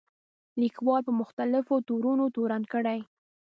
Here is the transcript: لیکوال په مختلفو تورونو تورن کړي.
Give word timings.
لیکوال 0.61 1.01
په 1.07 1.13
مختلفو 1.21 1.75
تورونو 1.87 2.25
تورن 2.35 2.63
کړي. 2.73 2.99